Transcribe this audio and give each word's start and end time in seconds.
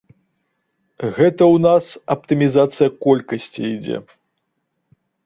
Гэта 1.01 1.07
ў 1.07 1.55
нас 1.65 1.85
аптымізацыя 2.15 2.89
колькасці 3.05 3.61
ідзе. 3.75 3.97